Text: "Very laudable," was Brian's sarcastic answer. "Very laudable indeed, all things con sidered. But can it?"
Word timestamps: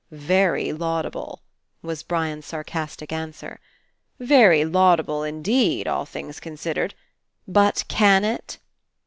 "Very 0.09 0.73
laudable," 0.73 1.43
was 1.83 2.01
Brian's 2.01 2.47
sarcastic 2.47 3.13
answer. 3.13 3.59
"Very 4.19 4.65
laudable 4.65 5.21
indeed, 5.23 5.87
all 5.87 6.07
things 6.07 6.39
con 6.39 6.53
sidered. 6.53 6.93
But 7.47 7.83
can 7.87 8.25
it?" 8.25 8.57